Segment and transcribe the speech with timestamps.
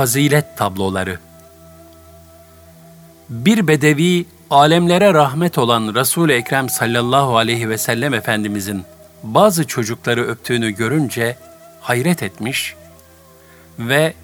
[0.00, 1.18] fazilet tabloları.
[3.28, 8.84] Bir bedevi alemlere rahmet olan Resul-i Ekrem sallallahu aleyhi ve sellem Efendimizin
[9.22, 11.36] bazı çocukları öptüğünü görünce
[11.80, 12.74] hayret etmiş
[13.78, 14.14] ve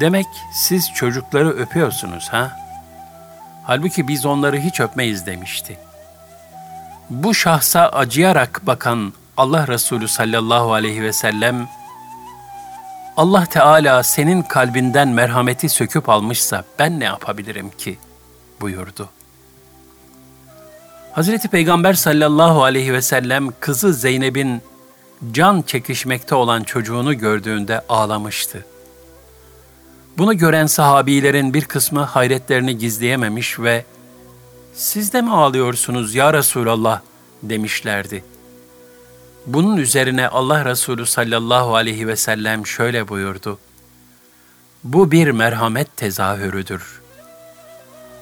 [0.00, 2.56] demek siz çocukları öpüyorsunuz ha?
[3.64, 5.78] Halbuki biz onları hiç öpmeyiz demişti.
[7.10, 11.68] Bu şahsa acıyarak bakan Allah Resulü sallallahu aleyhi ve sellem
[13.18, 17.98] Allah Teala senin kalbinden merhameti söküp almışsa ben ne yapabilirim ki?
[18.60, 19.08] buyurdu.
[21.12, 24.62] Hazreti Peygamber sallallahu aleyhi ve sellem kızı Zeynep'in
[25.32, 28.66] can çekişmekte olan çocuğunu gördüğünde ağlamıştı.
[30.18, 33.84] Bunu gören sahabilerin bir kısmı hayretlerini gizleyememiş ve
[34.74, 37.02] ''Siz de mi ağlıyorsunuz ya Resulallah?''
[37.42, 38.24] demişlerdi.
[39.48, 43.58] Bunun üzerine Allah Resulü sallallahu aleyhi ve sellem şöyle buyurdu.
[44.84, 47.00] Bu bir merhamet tezahürüdür.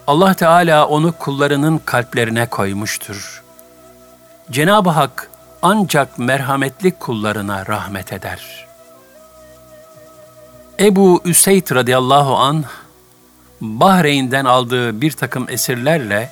[0.06, 3.42] Allah Teala onu kullarının kalplerine koymuştur.
[4.50, 5.30] Cenab-ı Hak
[5.62, 8.66] ancak merhametli kullarına rahmet eder.
[10.80, 12.64] Ebu Üseyd radıyallahu an
[13.60, 16.30] Bahreyn'den aldığı bir takım esirlerle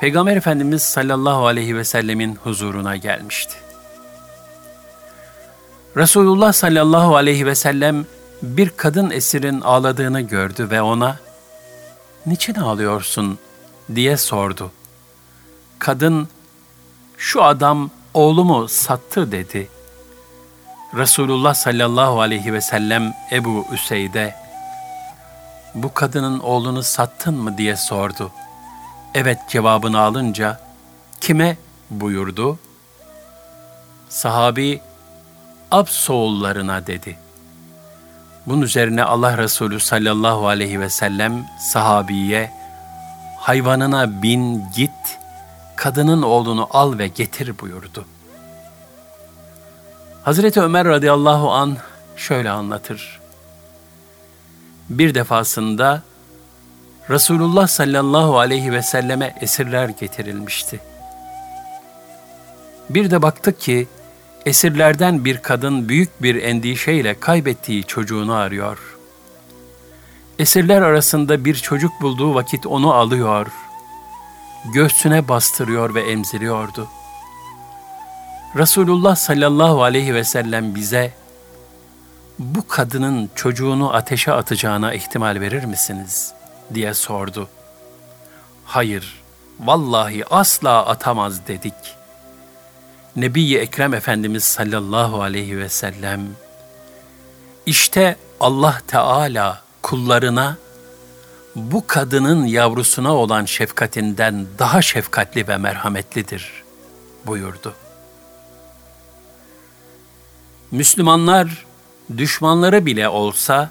[0.00, 3.61] Peygamber Efendimiz sallallahu aleyhi ve sellemin huzuruna gelmişti.
[5.96, 8.06] Resulullah sallallahu aleyhi ve sellem
[8.42, 11.16] bir kadın esirin ağladığını gördü ve ona
[12.26, 13.38] "Niçin ağlıyorsun?"
[13.94, 14.72] diye sordu.
[15.78, 16.28] Kadın
[17.18, 19.68] "Şu adam oğlumu sattı." dedi.
[20.96, 24.34] Resulullah sallallahu aleyhi ve sellem Ebu Üseyd'e
[25.74, 28.30] "Bu kadının oğlunu sattın mı?" diye sordu.
[29.14, 30.60] Evet cevabını alınca
[31.20, 31.56] kime
[31.90, 32.58] buyurdu?
[34.08, 34.80] Sahabi
[35.72, 37.18] Absoğullarına dedi.
[38.46, 42.50] Bunun üzerine Allah Resulü sallallahu aleyhi ve sellem sahabiye
[43.38, 45.18] hayvanına bin git,
[45.76, 48.04] kadının oğlunu al ve getir buyurdu.
[50.22, 51.76] Hazreti Ömer radıyallahu an
[52.16, 53.20] şöyle anlatır.
[54.90, 56.02] Bir defasında
[57.10, 60.80] Resulullah sallallahu aleyhi ve selleme esirler getirilmişti.
[62.90, 63.88] Bir de baktık ki
[64.46, 68.78] esirlerden bir kadın büyük bir endişeyle kaybettiği çocuğunu arıyor.
[70.38, 73.46] Esirler arasında bir çocuk bulduğu vakit onu alıyor,
[74.74, 76.88] göğsüne bastırıyor ve emziriyordu.
[78.56, 81.12] Resulullah sallallahu aleyhi ve sellem bize
[82.38, 86.42] bu kadının çocuğunu ateşe atacağına ihtimal verir misiniz?''
[86.74, 87.48] diye sordu.
[88.64, 89.22] Hayır,
[89.60, 92.01] vallahi asla atamaz dedik.
[93.16, 96.20] Nebi-i Ekrem Efendimiz sallallahu aleyhi ve sellem,
[97.66, 100.56] işte Allah Teala kullarına
[101.56, 106.62] bu kadının yavrusuna olan şefkatinden daha şefkatli ve merhametlidir
[107.26, 107.74] buyurdu.
[110.70, 111.66] Müslümanlar
[112.16, 113.70] düşmanları bile olsa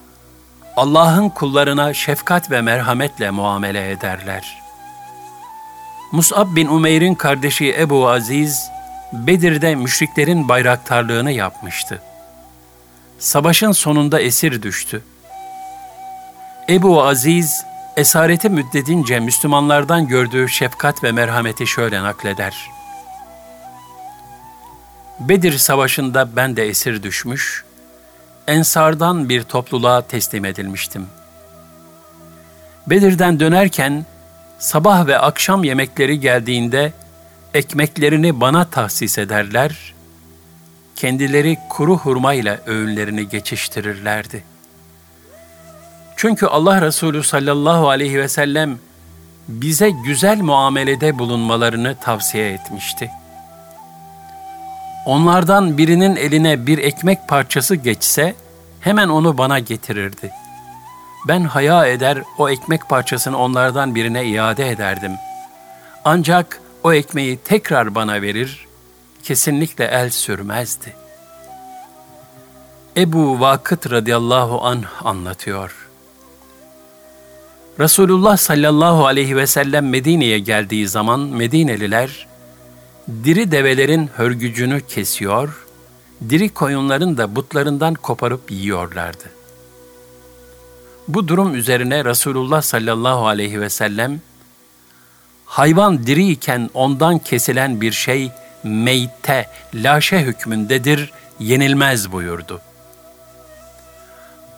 [0.76, 4.62] Allah'ın kullarına şefkat ve merhametle muamele ederler.
[6.12, 8.71] Mus'ab bin Umeyr'in kardeşi Ebu Aziz,
[9.14, 12.02] Bedir'de müşriklerin bayraktarlığını yapmıştı.
[13.20, 15.02] Savaşın sonunda esir düştü.
[16.70, 17.66] Ebu Aziz,
[17.98, 22.70] esareti müddedince Müslümanlardan gördüğü şefkat ve merhameti şöyle nakleder.
[25.20, 27.64] Bedir Savaşı'nda ben de esir düşmüş,
[28.48, 31.08] Ensardan bir topluluğa teslim edilmiştim.
[32.88, 34.06] Bedir'den dönerken
[34.60, 36.94] sabah ve akşam yemekleri geldiğinde
[37.54, 39.94] ekmeklerini bana tahsis ederler,
[40.96, 44.44] kendileri kuru hurma ile öğünlerini geçiştirirlerdi.
[46.16, 48.80] Çünkü Allah Resulü sallallahu aleyhi ve sellem
[49.48, 53.22] bize güzel muamelede bulunmalarını tavsiye etmişti.''
[55.06, 58.36] Onlardan birinin eline bir ekmek parçası geçse
[58.82, 60.32] hemen onu bana getirirdi.
[61.28, 65.12] Ben haya eder o ekmek parçasını onlardan birine iade ederdim.
[66.06, 68.68] Ancak o ekmeği tekrar bana verir,
[69.24, 70.96] kesinlikle el sürmezdi.
[72.98, 75.76] Ebu Vakıt radıyallahu anh anlatıyor.
[77.80, 82.28] Resulullah sallallahu aleyhi ve sellem Medine'ye geldiği zaman Medineliler
[83.24, 85.66] diri develerin hörgücünü kesiyor,
[86.30, 89.24] diri koyunların da butlarından koparıp yiyorlardı.
[91.08, 94.22] Bu durum üzerine Resulullah sallallahu aleyhi ve sellem,
[95.52, 98.32] hayvan diri iken ondan kesilen bir şey
[98.64, 102.62] meyte, laşe hükmündedir, yenilmez buyurdu.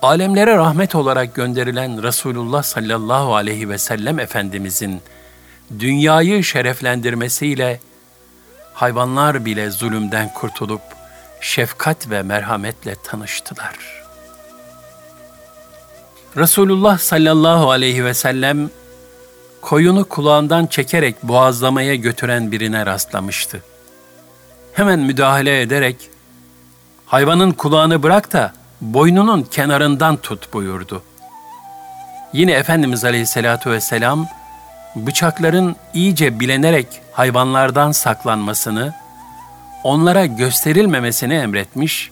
[0.01, 5.01] alemlere rahmet olarak gönderilen Resulullah sallallahu aleyhi ve sellem Efendimizin
[5.79, 7.79] dünyayı şereflendirmesiyle
[8.73, 10.81] hayvanlar bile zulümden kurtulup
[11.41, 13.75] şefkat ve merhametle tanıştılar.
[16.37, 18.69] Resulullah sallallahu aleyhi ve sellem
[19.63, 23.63] koyunu kulağından çekerek boğazlamaya götüren birine rastlamıştı.
[24.73, 26.09] Hemen müdahale ederek
[27.05, 31.03] hayvanın kulağını bırak da boynunun kenarından tut buyurdu.
[32.33, 34.27] Yine Efendimiz Aleyhisselatü Vesselam
[34.95, 38.93] bıçakların iyice bilenerek hayvanlardan saklanmasını,
[39.83, 42.11] onlara gösterilmemesini emretmiş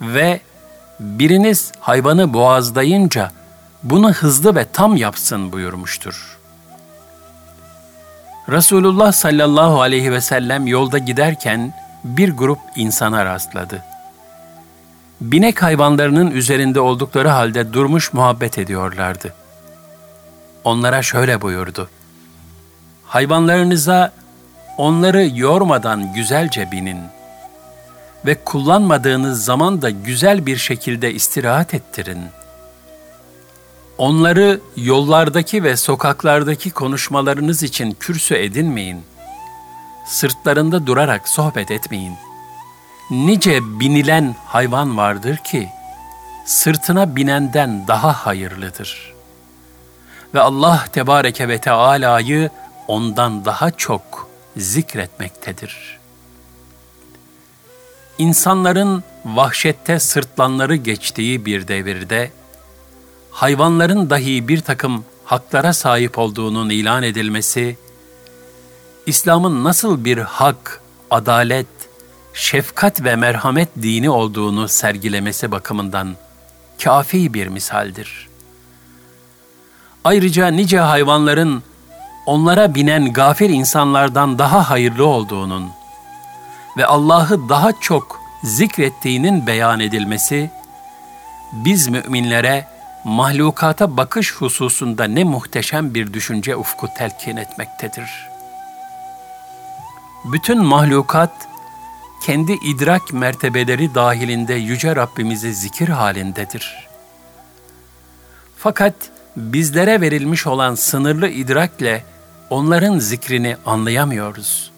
[0.00, 0.40] ve
[1.00, 3.30] biriniz hayvanı boğazlayınca
[3.82, 6.43] bunu hızlı ve tam yapsın buyurmuştur.
[8.48, 11.74] Resulullah sallallahu aleyhi ve sellem yolda giderken
[12.04, 13.84] bir grup insana rastladı.
[15.20, 19.34] Binek hayvanlarının üzerinde oldukları halde durmuş muhabbet ediyorlardı.
[20.64, 21.88] Onlara şöyle buyurdu.
[23.06, 24.12] Hayvanlarınıza
[24.78, 26.98] onları yormadan güzelce binin
[28.26, 32.20] ve kullanmadığınız zaman da güzel bir şekilde istirahat ettirin.
[33.98, 39.02] Onları yollardaki ve sokaklardaki konuşmalarınız için kürsü edinmeyin.
[40.06, 42.14] Sırtlarında durarak sohbet etmeyin.
[43.10, 45.68] Nice binilen hayvan vardır ki,
[46.46, 49.14] sırtına binenden daha hayırlıdır.
[50.34, 52.50] Ve Allah Tebareke ve Teala'yı
[52.88, 55.98] ondan daha çok zikretmektedir.
[58.18, 62.30] İnsanların vahşette sırtlanları geçtiği bir devirde,
[63.34, 67.76] hayvanların dahi bir takım haklara sahip olduğunun ilan edilmesi,
[69.06, 71.66] İslam'ın nasıl bir hak, adalet,
[72.34, 76.16] şefkat ve merhamet dini olduğunu sergilemesi bakımından
[76.84, 78.28] kafi bir misaldir.
[80.04, 81.62] Ayrıca nice hayvanların
[82.26, 85.68] onlara binen gafir insanlardan daha hayırlı olduğunun
[86.76, 90.50] ve Allah'ı daha çok zikrettiğinin beyan edilmesi,
[91.52, 92.73] biz müminlere
[93.04, 98.10] mahlukata bakış hususunda ne muhteşem bir düşünce ufku telkin etmektedir.
[100.24, 101.32] Bütün mahlukat,
[102.26, 106.88] kendi idrak mertebeleri dahilinde Yüce Rabbimizi zikir halindedir.
[108.58, 108.94] Fakat
[109.36, 112.04] bizlere verilmiş olan sınırlı idrakle
[112.50, 114.70] onların zikrini anlayamıyoruz.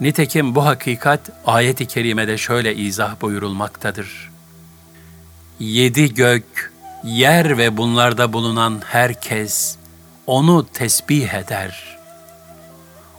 [0.00, 4.30] Nitekim bu hakikat ayet-i kerimede şöyle izah buyurulmaktadır.
[5.60, 6.72] Yedi gök,
[7.08, 9.76] yer ve bunlarda bulunan herkes
[10.26, 11.98] onu tesbih eder.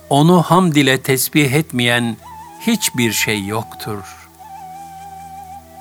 [0.10, 2.18] Onu hamd ile tesbih etmeyen
[2.62, 4.28] hiçbir şey yoktur.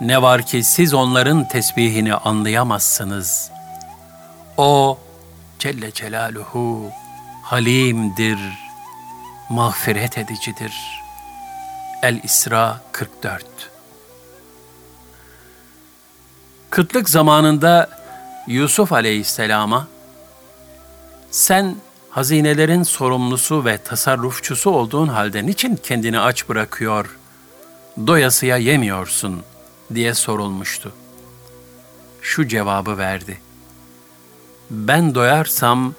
[0.00, 3.50] Ne var ki siz onların tesbihini anlayamazsınız.
[4.56, 4.98] O
[5.58, 6.90] Celle Celaluhu
[7.42, 8.38] halimdir,
[9.48, 10.74] mağfiret edicidir.
[12.02, 13.44] El-İsra 44
[16.70, 17.97] Kıtlık zamanında
[18.48, 19.88] Yusuf aleyhisselama,
[21.30, 21.76] sen
[22.10, 27.18] hazinelerin sorumlusu ve tasarrufçusu olduğun halde niçin kendini aç bırakıyor,
[28.06, 29.42] doyasıya yemiyorsun
[29.94, 30.92] diye sorulmuştu.
[32.22, 33.40] Şu cevabı verdi.
[34.70, 35.94] Ben doyarsam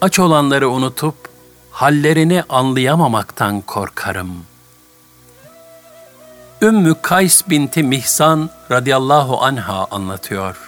[0.00, 1.14] aç olanları unutup
[1.70, 4.36] hallerini anlayamamaktan korkarım.
[6.62, 10.63] Ümmü Kays binti Mihsan radıyallahu anha anlatıyor.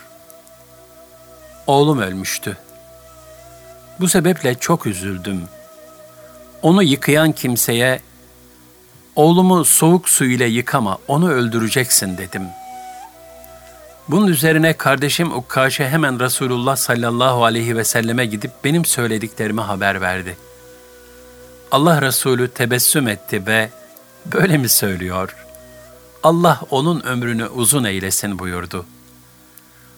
[1.67, 2.57] Oğlum ölmüştü.
[4.01, 5.43] Bu sebeple çok üzüldüm.
[6.63, 8.01] Onu yıkayan kimseye,
[9.17, 12.43] oğlumu soğuk su ile yıkama, onu öldüreceksin dedim.
[14.09, 20.37] Bunun üzerine kardeşim Ukkaşe hemen Resulullah sallallahu aleyhi ve selleme gidip benim söylediklerimi haber verdi.
[21.71, 23.71] Allah Resulü tebessüm etti ve
[24.27, 25.37] böyle mi söylüyor?
[26.23, 28.96] Allah onun ömrünü uzun eylesin buyurdu.''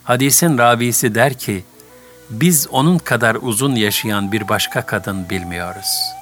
[0.08, 1.64] Hadisin ravisi der ki,
[2.30, 6.12] biz onun kadar uzun yaşayan bir başka kadın bilmiyoruz.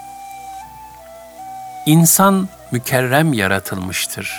[1.86, 4.30] İnsan mükerrem yaratılmıştır.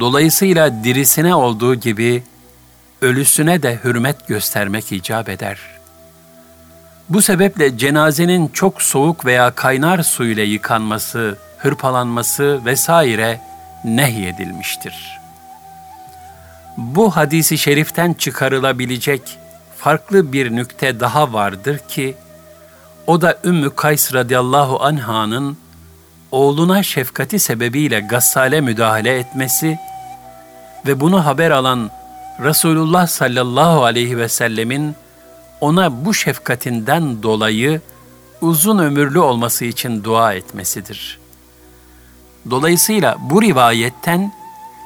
[0.00, 2.22] Dolayısıyla dirisine olduğu gibi
[3.02, 5.58] ölüsüne de hürmet göstermek icap eder.
[7.08, 13.40] Bu sebeple cenazenin çok soğuk veya kaynar su ile yıkanması, hırpalanması vesaire
[13.84, 15.19] nehyedilmiştir.''
[16.80, 19.38] Bu hadisi şeriften çıkarılabilecek
[19.78, 22.14] farklı bir nükte daha vardır ki,
[23.06, 25.56] o da Ümmü Kays radıyallahu anh'ın
[26.30, 29.78] oğluna şefkati sebebiyle gassale müdahale etmesi
[30.86, 31.90] ve bunu haber alan
[32.44, 34.94] Resulullah sallallahu aleyhi ve sellemin
[35.60, 37.80] ona bu şefkatinden dolayı
[38.40, 41.18] uzun ömürlü olması için dua etmesidir.
[42.50, 44.39] Dolayısıyla bu rivayetten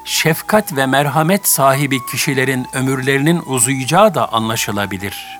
[0.05, 5.39] şefkat ve merhamet sahibi kişilerin ömürlerinin uzayacağı da anlaşılabilir.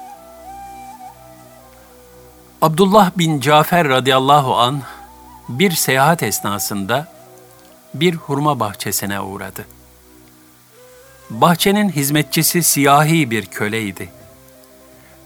[2.62, 4.82] Abdullah bin Cafer radıyallahu an
[5.50, 7.08] bir seyahat esnasında
[7.94, 9.66] bir hurma bahçesine uğradı.
[11.30, 14.10] Bahçenin hizmetçisi siyahi bir köleydi.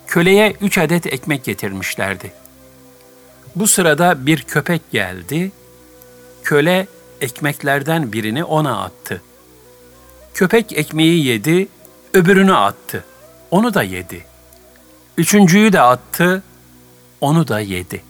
[0.07, 2.33] Köleye üç adet ekmek getirmişlerdi.
[3.55, 5.51] Bu sırada bir köpek geldi.
[6.43, 6.87] Köle
[7.21, 9.21] ekmeklerden birini ona attı.
[10.39, 11.67] Köpek ekmeği yedi,
[12.13, 13.05] öbürünü attı.
[13.51, 14.25] Onu da yedi.
[15.17, 16.43] Üçüncüyü de attı,
[17.21, 18.03] onu da yedi.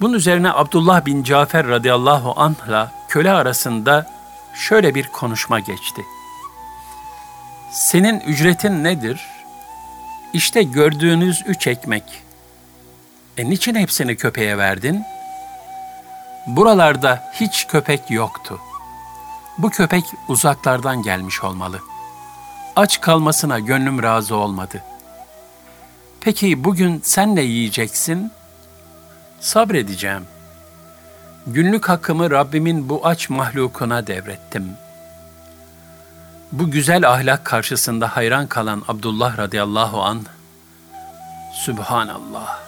[0.00, 4.10] Bunun üzerine Abdullah bin Cafer radıyallahu anh'la köle arasında
[4.54, 6.02] şöyle bir konuşma geçti.
[7.72, 9.20] Senin ücretin nedir?
[10.32, 12.22] İşte gördüğünüz üç ekmek.
[13.38, 15.04] E niçin hepsini köpeğe verdin?
[16.46, 18.60] Buralarda hiç köpek yoktu.
[19.62, 21.80] Bu köpek uzaklardan gelmiş olmalı.
[22.76, 24.82] Aç kalmasına gönlüm razı olmadı.
[26.20, 28.32] Peki bugün sen ne yiyeceksin?
[29.40, 30.22] Sabredeceğim.
[31.46, 34.68] Günlük hakkımı Rabbimin bu aç mahlukuna devrettim.
[36.52, 40.22] Bu güzel ahlak karşısında hayran kalan Abdullah radıyallahu an,
[41.54, 42.58] Sübhanallah.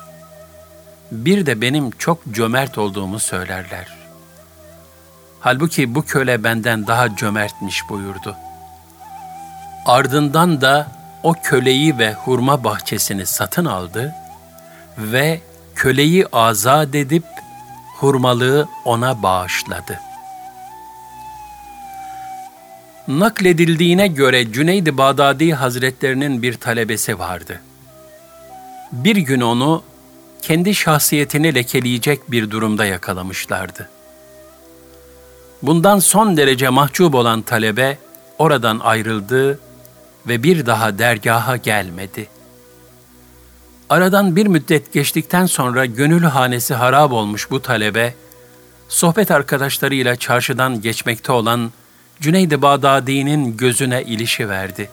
[1.13, 4.02] Bir de benim çok cömert olduğumu söylerler.
[5.43, 8.37] Halbuki bu köle benden daha cömertmiş buyurdu.
[9.87, 10.87] Ardından da
[11.23, 14.15] o köleyi ve hurma bahçesini satın aldı
[14.99, 15.41] ve
[15.75, 17.25] köleyi azat edip
[17.97, 20.01] hurmalığı ona bağışladı.
[23.09, 27.61] Nakledildiğine göre Cüneyd-i Bağdadi Hazretlerinin bir talebesi vardı.
[28.93, 29.83] Bir gün onu
[30.43, 33.89] kendi şahsiyetini lekeleyecek bir durumda yakalamışlardı.
[35.63, 37.99] Bundan son derece mahcup olan talebe
[38.39, 39.61] oradan ayrıldı
[40.29, 42.29] ve bir daha dergaha gelmedi.
[43.89, 48.15] Aradan bir müddet geçtikten sonra gönül hanesi harap olmuş bu talebe,
[48.89, 51.73] sohbet arkadaşlarıyla çarşıdan geçmekte olan
[52.21, 54.91] Cüneyd-i Bağdadi'nin gözüne ilişi verdi.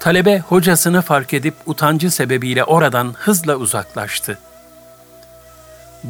[0.00, 4.38] Talebe hocasını fark edip utancı sebebiyle oradan hızla uzaklaştı.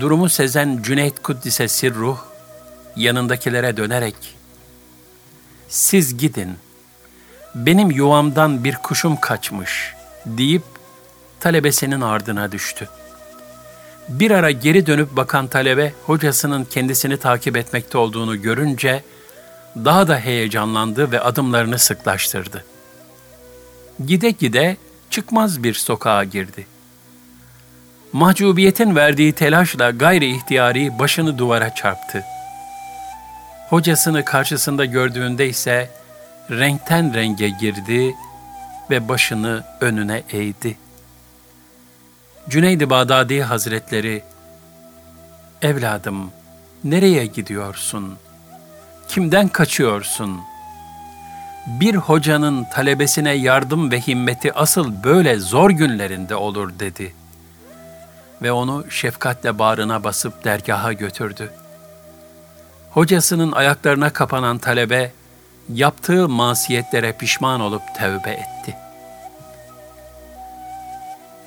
[0.00, 2.18] Durumu sezen Cüneyt Kuddise Sirruh,
[2.96, 4.16] yanındakilere dönerek,
[5.68, 6.56] ''Siz gidin,
[7.54, 9.94] benim yuvamdan bir kuşum kaçmış.''
[10.26, 10.62] deyip
[11.40, 12.88] talebesinin ardına düştü.
[14.08, 19.02] Bir ara geri dönüp bakan talebe hocasının kendisini takip etmekte olduğunu görünce
[19.76, 22.64] daha da heyecanlandı ve adımlarını sıklaştırdı.
[24.06, 24.76] Gide gide
[25.10, 26.66] çıkmaz bir sokağa girdi.
[28.12, 32.24] Mahcubiyetin verdiği telaşla gayri ihtiyari başını duvara çarptı.
[33.74, 35.90] Hocasını karşısında gördüğünde ise
[36.50, 38.14] renkten renge girdi
[38.90, 40.78] ve başını önüne eğdi.
[42.48, 44.22] Cüneyd-i Bağdadi Hazretleri,
[45.62, 46.30] Evladım,
[46.84, 48.14] nereye gidiyorsun?
[49.08, 50.40] Kimden kaçıyorsun?
[51.66, 57.14] Bir hocanın talebesine yardım ve himmeti asıl böyle zor günlerinde olur dedi.
[58.42, 61.50] Ve onu şefkatle bağrına basıp dergaha götürdü.
[62.94, 65.12] Hocasının ayaklarına kapanan talebe,
[65.68, 68.76] yaptığı masiyetlere pişman olup tevbe etti.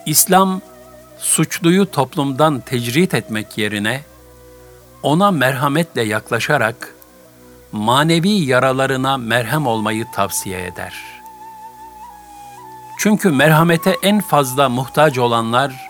[0.06, 0.62] İslam,
[1.18, 4.02] suçluyu toplumdan tecrit etmek yerine
[5.04, 6.96] ona merhametle yaklaşarak
[7.72, 10.94] manevi yaralarına merhem olmayı tavsiye eder.
[13.00, 15.90] Çünkü merhamete en fazla muhtaç olanlar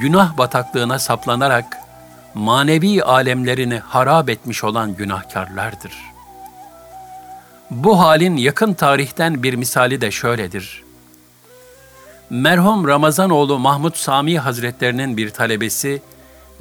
[0.00, 1.83] günah bataklığına saplanarak
[2.34, 5.92] manevi alemlerini harap etmiş olan günahkarlardır.
[7.70, 10.84] Bu halin yakın tarihten bir misali de şöyledir
[12.30, 16.02] merhum Ramazanoğlu Mahmud Sami Hazretlerinin bir talebesi,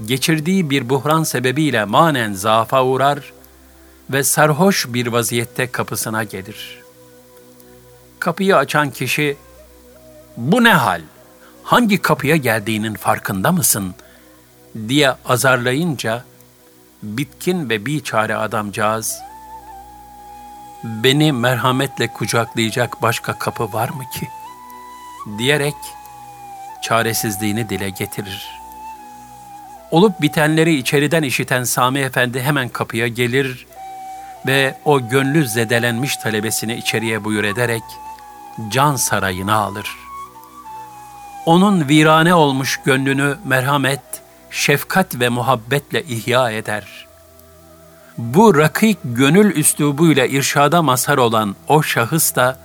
[0.05, 3.33] geçirdiği bir buhran sebebiyle manen zaafa uğrar
[4.09, 6.81] ve sarhoş bir vaziyette kapısına gelir.
[8.19, 9.37] Kapıyı açan kişi,
[10.37, 11.01] ''Bu ne hal?
[11.63, 13.95] Hangi kapıya geldiğinin farkında mısın?''
[14.87, 16.23] Diye azarlayınca,
[17.03, 19.19] bitkin ve bir çare adamcağız,
[20.83, 24.43] ''Beni merhametle kucaklayacak başka kapı var mı ki?''
[25.37, 25.75] diyerek
[26.81, 28.63] çaresizliğini dile getirir.
[29.91, 33.67] Olup bitenleri içeriden işiten Sami Efendi hemen kapıya gelir
[34.47, 37.83] ve o gönlü zedelenmiş talebesini içeriye buyur ederek
[38.69, 39.97] can sarayına alır.
[41.45, 44.01] Onun virane olmuş gönlünü merhamet,
[44.53, 47.07] şefkat ve muhabbetle ihya eder.
[48.17, 52.59] Bu rakik gönül üslubuyla irşada mazhar olan o şahıs da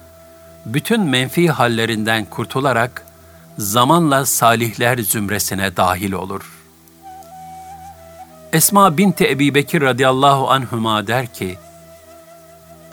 [0.66, 3.06] bütün menfi hallerinden kurtularak
[3.58, 6.42] zamanla salihler zümresine dahil olur.
[8.52, 11.58] Esma binti Ebi Bekir radıyallahu anhüma der ki,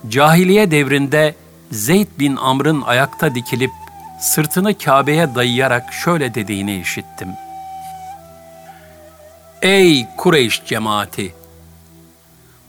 [0.09, 1.35] Cahiliye devrinde
[1.71, 3.71] Zeyd bin Amr'ın ayakta dikilip
[4.21, 7.29] sırtını Kabe'ye dayayarak şöyle dediğini işittim.
[9.65, 11.33] Ey Kureyş cemaati!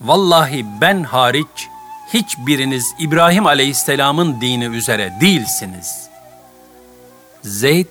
[0.01, 1.69] Vallahi ben hariç
[2.15, 6.09] hiçbiriniz İbrahim aleyhisselamın dini üzere değilsiniz.
[7.43, 7.87] Zeyd,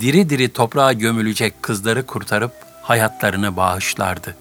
[0.00, 2.52] diri diri toprağa gömülecek kızları kurtarıp
[2.82, 4.36] hayatlarını bağışlardı.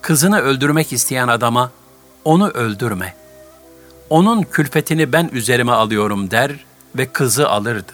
[0.00, 1.70] Kızını öldürmek isteyen adama,
[2.24, 3.14] onu öldürme.
[4.10, 6.52] Onun külfetini ben üzerime alıyorum der
[6.96, 7.92] ve kızı alırdı.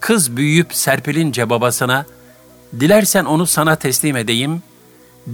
[0.00, 2.06] Kız büyüyüp serpilince babasına,
[2.80, 4.62] dilersen onu sana teslim edeyim,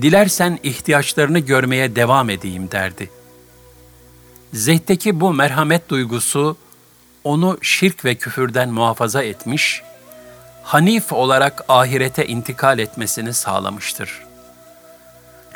[0.03, 3.11] dilersen ihtiyaçlarını görmeye devam edeyim derdi.
[4.53, 6.57] Zeyd'deki bu merhamet duygusu
[7.25, 9.83] onu şirk ve küfürden muhafaza etmiş,
[10.65, 14.23] Hanif olarak ahirete intikal etmesini sağlamıştır.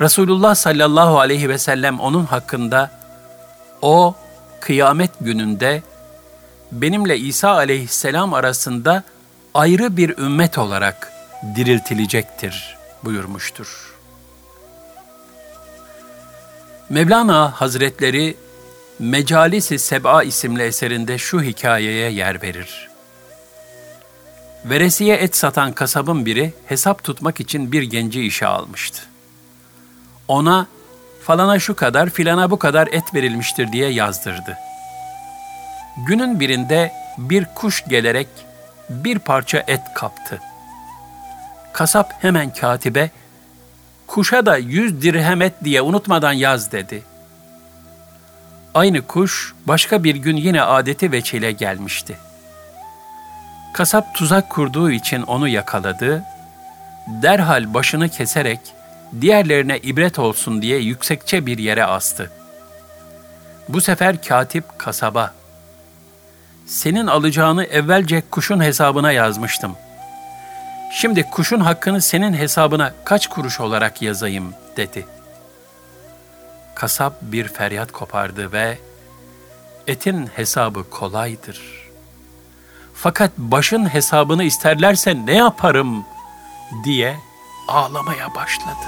[0.00, 2.90] Resulullah sallallahu aleyhi ve sellem onun hakkında
[3.82, 4.14] o
[4.60, 5.82] kıyamet gününde
[6.72, 9.02] benimle İsa aleyhisselam arasında
[9.54, 11.12] ayrı bir ümmet olarak
[11.56, 13.94] diriltilecektir buyurmuştur.
[16.88, 18.36] Mevlana Hazretleri
[18.98, 22.88] Mecalisi Seb'a isimli eserinde şu hikayeye yer verir.
[24.64, 29.02] Veresiye et satan kasabın biri hesap tutmak için bir genci işe almıştı.
[30.28, 30.66] Ona
[31.22, 34.58] falana şu kadar filana bu kadar et verilmiştir diye yazdırdı.
[36.06, 38.28] Günün birinde bir kuş gelerek
[38.90, 40.40] bir parça et kaptı.
[41.78, 43.10] Kasap hemen katibe,
[44.06, 47.02] kuşa da yüz dirhem et diye unutmadan yaz dedi.
[48.74, 52.18] Aynı kuş başka bir gün yine adeti veçile gelmişti.
[53.74, 56.24] Kasap tuzak kurduğu için onu yakaladı,
[57.06, 58.60] derhal başını keserek
[59.20, 62.30] diğerlerine ibret olsun diye yüksekçe bir yere astı.
[63.68, 65.34] Bu sefer katip kasaba,
[66.66, 69.76] senin alacağını evvelce kuşun hesabına yazmıştım.
[70.90, 75.06] Şimdi kuşun hakkını senin hesabına kaç kuruş olarak yazayım dedi.
[76.74, 78.78] Kasap bir feryat kopardı ve
[79.86, 81.78] etin hesabı kolaydır.''
[83.02, 86.04] Fakat başın hesabını isterlerse ne yaparım
[86.84, 87.16] diye
[87.68, 88.86] ağlamaya başladı.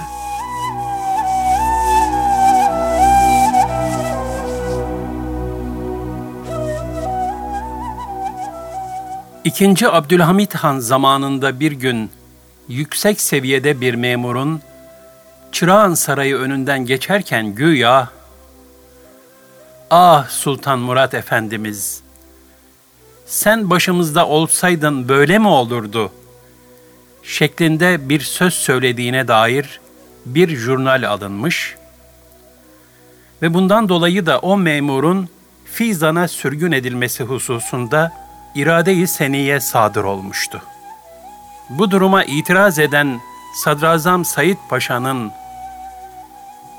[9.43, 12.11] İkinci Abdülhamit Han zamanında bir gün
[12.67, 14.61] yüksek seviyede bir memurun
[15.51, 18.09] Çırağan Sarayı önünden geçerken güya
[19.89, 22.01] Ah Sultan Murat Efendimiz
[23.25, 26.11] sen başımızda olsaydın böyle mi olurdu?
[27.23, 29.79] şeklinde bir söz söylediğine dair
[30.25, 31.75] bir jurnal alınmış
[33.41, 35.29] ve bundan dolayı da o memurun
[35.65, 38.20] Fizan'a sürgün edilmesi hususunda
[38.55, 40.61] irade-i seniye sadır olmuştu.
[41.69, 43.19] Bu duruma itiraz eden
[43.55, 45.31] Sadrazam Said Paşa'nın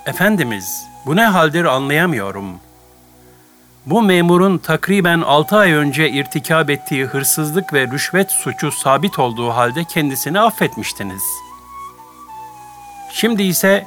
[0.06, 2.72] Efendimiz bu ne haldir anlayamıyorum.''
[3.86, 9.84] Bu memurun takriben 6 ay önce irtikab ettiği hırsızlık ve rüşvet suçu sabit olduğu halde
[9.84, 11.22] kendisini affetmiştiniz.
[13.12, 13.86] Şimdi ise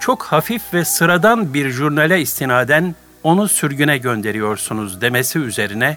[0.00, 5.96] çok hafif ve sıradan bir jurnale istinaden onu sürgüne gönderiyorsunuz demesi üzerine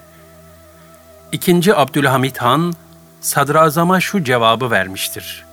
[1.31, 1.75] 2.
[1.75, 2.73] Abdülhamit Han
[3.21, 5.45] sadrazama şu cevabı vermiştir.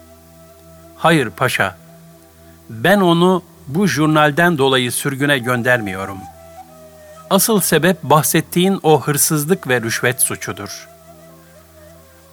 [0.96, 1.76] Hayır paşa,
[2.70, 6.32] ben onu bu jurnalden dolayı sürgüne göndermiyorum.''
[7.32, 10.88] Asıl sebep bahsettiğin o hırsızlık ve rüşvet suçudur.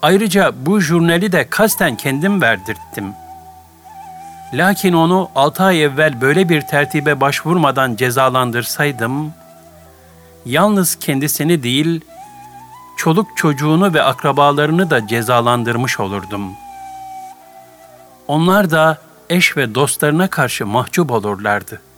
[0.01, 3.13] Ayrıca bu jurnali de kasten kendim verdirttim.
[4.53, 9.33] Lakin onu altı ay evvel böyle bir tertibe başvurmadan cezalandırsaydım,
[10.45, 12.01] yalnız kendisini değil,
[12.99, 16.51] çoluk çocuğunu ve akrabalarını da cezalandırmış olurdum.
[18.27, 18.97] Onlar da
[19.29, 21.89] eş ve dostlarına karşı mahcup olurlardı.''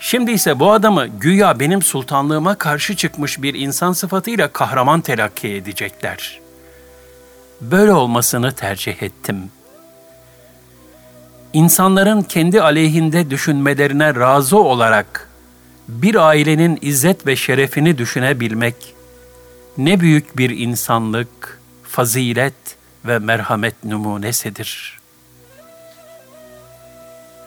[0.00, 6.40] Şimdi ise bu adamı güya benim sultanlığıma karşı çıkmış bir insan sıfatıyla kahraman telakki edecekler.
[7.60, 9.50] Böyle olmasını tercih ettim.
[11.52, 15.28] insanların kendi aleyhinde düşünmelerine razı olarak
[15.88, 18.95] bir ailenin izzet ve şerefini düşünebilmek
[19.78, 22.54] ne büyük bir insanlık, fazilet
[23.04, 24.98] ve merhamet numunesidir.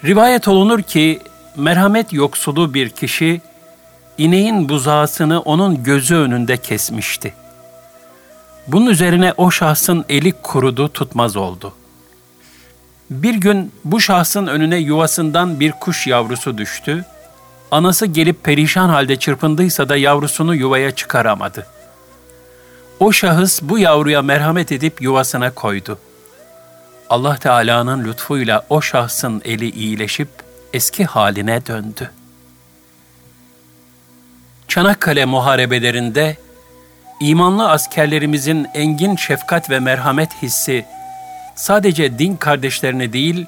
[0.06, 1.20] Rivayet olunur ki
[1.56, 3.42] merhamet yoksulu bir kişi
[4.18, 7.34] ineğin buzağısını onun gözü önünde kesmişti.
[8.68, 11.74] Bunun üzerine o şahsın eli kurudu tutmaz oldu.
[13.10, 17.06] Bir gün bu şahsın önüne yuvasından bir kuş yavrusu düştü.
[17.72, 21.68] Anası gelip perişan halde çırpındıysa da yavrusunu yuvaya çıkaramadı.
[23.00, 26.00] O şahıs bu yavruya merhamet edip yuvasına koydu.
[27.10, 30.30] Allah Teala'nın lütfuyla o şahsın eli iyileşip
[30.74, 32.12] eski haline döndü.
[34.68, 36.38] Çanakkale muharebelerinde
[37.22, 40.86] imanlı askerlerimizin engin şefkat ve merhamet hissi
[41.56, 43.46] sadece din kardeşlerini değil,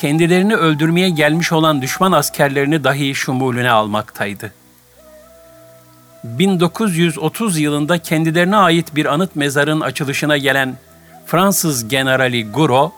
[0.00, 4.52] kendilerini öldürmeye gelmiş olan düşman askerlerini dahi şumulüne almaktaydı.
[6.24, 10.76] 1930 yılında kendilerine ait bir anıt mezarın açılışına gelen
[11.26, 12.90] Fransız generali Gouraud,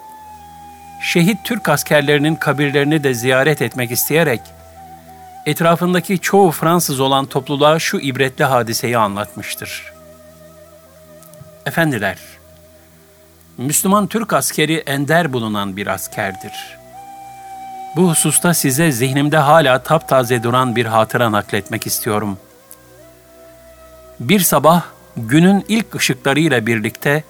[1.03, 4.41] şehit Türk askerlerinin kabirlerini de ziyaret etmek isteyerek
[5.47, 9.93] etrafındaki çoğu Fransız olan topluluğa şu ibretli hadiseyi anlatmıştır.
[11.67, 12.19] Efendiler,
[13.59, 16.79] Müslüman Türk askeri ender bulunan bir askerdir.
[17.97, 22.39] Bu hususta size zihnimde hala taptaze duran bir hatıra nakletmek istiyorum.
[24.21, 24.83] Bir sabah
[25.17, 27.25] günün ilk ışıklarıyla birlikte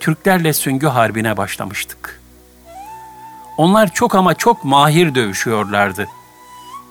[0.00, 2.20] Türklerle süngü harbine başlamıştık.
[3.56, 6.06] Onlar çok ama çok mahir dövüşüyorlardı.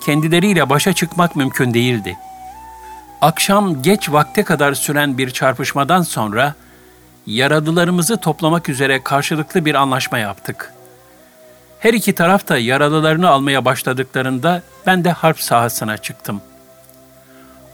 [0.05, 2.17] Kendileriyle başa çıkmak mümkün değildi.
[3.21, 6.55] Akşam geç vakte kadar süren bir çarpışmadan sonra
[7.27, 10.73] yaralılarımızı toplamak üzere karşılıklı bir anlaşma yaptık.
[11.79, 16.41] Her iki taraf da yaralılarını almaya başladıklarında ben de harp sahasına çıktım.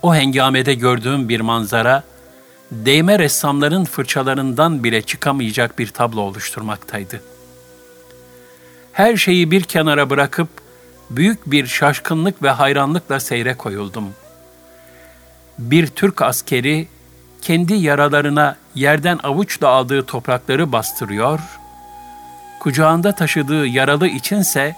[0.02, 2.02] O hengamede gördüğüm bir manzara,
[2.70, 7.22] değme ressamların fırçalarından bile çıkamayacak bir tablo oluşturmaktaydı.
[8.92, 10.48] Her şeyi bir kenara bırakıp
[11.10, 14.04] büyük bir şaşkınlık ve hayranlıkla seyre koyuldum.
[15.58, 16.88] Bir Türk askeri
[17.42, 21.40] kendi yaralarına yerden avuçla aldığı toprakları bastırıyor,
[22.60, 24.76] kucağında taşıdığı yaralı içinse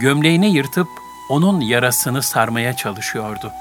[0.00, 0.88] gömleğini yırtıp
[1.30, 3.52] onun yarasını sarmaya çalışıyordu.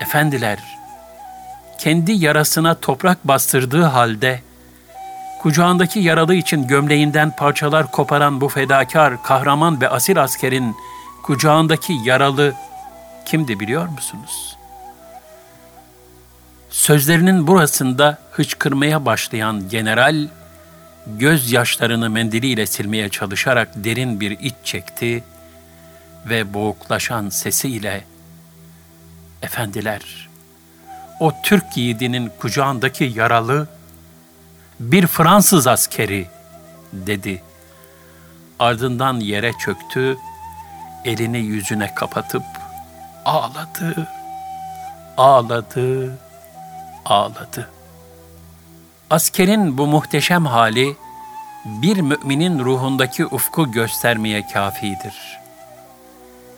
[0.00, 0.58] Efendiler,
[1.78, 4.40] kendi yarasına toprak bastırdığı halde,
[5.42, 10.76] kucağındaki yaralı için gömleğinden parçalar koparan bu fedakar, kahraman ve asil askerin
[11.22, 12.54] kucağındaki yaralı
[13.26, 14.56] kimdi biliyor musunuz?
[16.70, 20.28] Sözlerinin burasında hıçkırmaya başlayan general,
[21.06, 25.24] gözyaşlarını mendiliyle silmeye çalışarak derin bir iç çekti
[26.26, 28.04] ve boğuklaşan sesiyle,
[29.44, 30.28] Efendiler,
[31.20, 33.68] o Türk yiğidinin kucağındaki yaralı,
[34.80, 36.26] bir Fransız askeri,
[36.92, 37.42] dedi.
[38.58, 40.18] Ardından yere çöktü,
[41.04, 42.42] elini yüzüne kapatıp
[43.24, 44.08] ağladı,
[45.16, 46.18] ağladı,
[47.04, 47.70] ağladı.
[49.10, 50.96] Askerin bu muhteşem hali
[51.64, 55.43] bir müminin ruhundaki ufku göstermeye kafidir.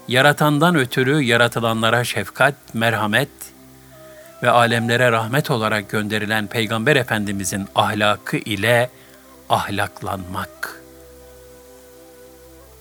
[0.09, 3.29] Yaratandan ötürü yaratılanlara şefkat, merhamet
[4.43, 8.91] ve alemlere rahmet olarak gönderilen Peygamber Efendimizin ahlakı ile
[9.51, 10.83] ahlaklanmak.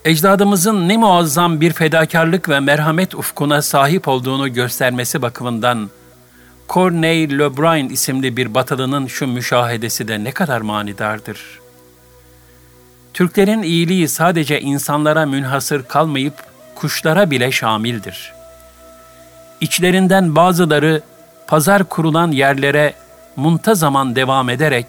[0.05, 5.89] Ecdadımızın ne muazzam bir fedakarlık ve merhamet ufkuna sahip olduğunu göstermesi bakımından
[6.69, 11.59] Corneille Lebrun isimli bir batılının şu müşahedesi de ne kadar manidardır.
[13.13, 18.33] Türklerin iyiliği sadece insanlara münhasır kalmayıp kuşlara bile şamildir.
[19.61, 21.01] İçlerinden bazıları
[21.47, 22.93] pazar kurulan yerlere
[23.35, 24.85] muntazaman devam ederek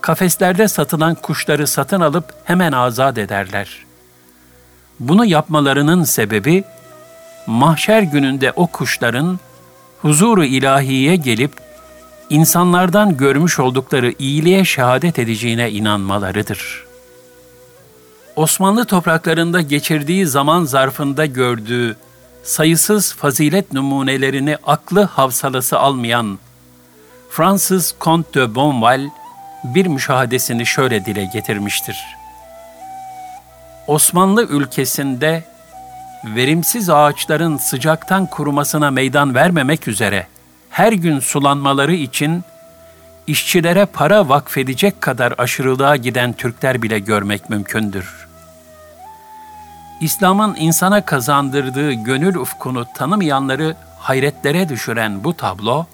[0.00, 3.68] kafeslerde satılan kuşları satın alıp hemen azat ederler.
[5.00, 6.64] Bunu yapmalarının sebebi
[7.46, 9.38] mahşer gününde o kuşların
[10.02, 11.52] huzuru ilahiye gelip
[12.30, 16.89] insanlardan görmüş oldukları iyiliğe şehadet edeceğine inanmalarıdır.
[18.40, 21.96] Osmanlı topraklarında geçirdiği zaman zarfında gördüğü
[22.42, 26.38] sayısız fazilet numunelerini aklı havsalası almayan
[27.30, 29.08] Fransız Comte de Bonval
[29.64, 31.96] bir müşahadesini şöyle dile getirmiştir.
[33.86, 35.44] Osmanlı ülkesinde
[36.24, 40.26] verimsiz ağaçların sıcaktan kurumasına meydan vermemek üzere
[40.70, 42.44] her gün sulanmaları için
[43.26, 48.19] işçilere para vakfedecek kadar aşırılığa giden Türkler bile görmek mümkündür.
[50.00, 55.86] İslam'ın insana kazandırdığı gönül ufkunu tanımayanları hayretlere düşüren bu tablo,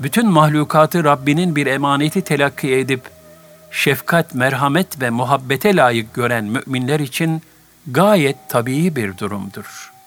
[0.00, 3.02] bütün mahlukatı Rabbinin bir emaneti telakki edip,
[3.70, 7.42] şefkat, merhamet ve muhabbete layık gören müminler için
[7.86, 9.97] gayet tabii bir durumdur.''